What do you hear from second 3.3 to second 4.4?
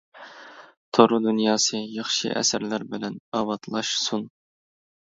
ئاۋاتلاشسۇن!